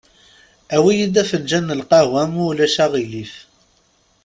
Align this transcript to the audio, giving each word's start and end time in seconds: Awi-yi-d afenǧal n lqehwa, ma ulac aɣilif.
Awi-yi-d 0.75 1.21
afenǧal 1.21 1.63
n 1.65 1.77
lqehwa, 1.81 2.23
ma 2.31 2.41
ulac 2.49 2.75
aɣilif. 2.85 3.33